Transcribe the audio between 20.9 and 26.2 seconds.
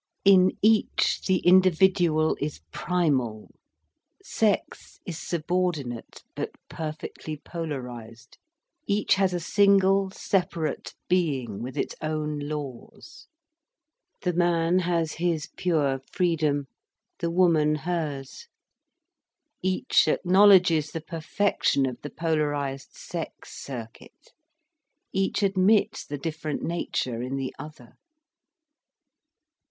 perfection of the polarised sex circuit. Each admits the